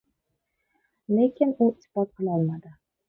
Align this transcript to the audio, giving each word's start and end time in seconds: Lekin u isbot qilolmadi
Lekin 1.17 1.53
u 1.67 1.71
isbot 1.75 2.13
qilolmadi 2.17 2.73